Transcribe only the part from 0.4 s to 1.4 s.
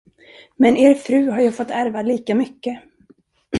Men er fru